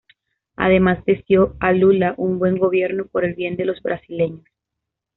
Además 0.55 1.05
deseó 1.05 1.55
a 1.59 1.73
Lula 1.73 2.15
un 2.17 2.39
buen 2.39 2.57
gobierno 2.57 3.05
por 3.05 3.23
el 3.23 3.35
bien 3.35 3.55
de 3.55 3.65
los 3.65 3.83
brasileños. 3.83 4.45